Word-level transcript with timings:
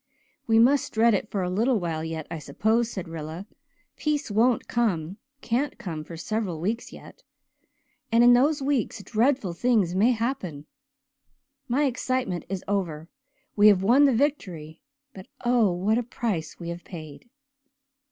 "We 0.47 0.57
must 0.57 0.93
dread 0.93 1.13
it 1.13 1.29
for 1.29 1.43
a 1.43 1.49
little 1.51 1.79
while 1.79 2.03
yet, 2.03 2.25
I 2.31 2.39
suppose," 2.39 2.89
said 2.89 3.07
Rilla. 3.07 3.45
"Peace 3.97 4.31
won't 4.31 4.67
come 4.67 5.17
can't 5.41 5.77
come 5.77 6.03
for 6.03 6.17
some 6.17 6.59
weeks 6.59 6.91
yet. 6.91 7.21
And 8.11 8.23
in 8.23 8.33
those 8.33 8.63
weeks 8.63 9.03
dreadful 9.03 9.53
things 9.53 9.93
may 9.93 10.09
happen. 10.13 10.65
My 11.67 11.83
excitement 11.83 12.45
is 12.49 12.63
over. 12.67 13.09
We 13.55 13.67
have 13.67 13.83
won 13.83 14.05
the 14.05 14.15
victory 14.15 14.81
but 15.13 15.27
oh, 15.45 15.71
what 15.71 15.99
a 15.99 16.01
price 16.01 16.57
we 16.59 16.69
have 16.69 16.83
paid!" 16.83 17.29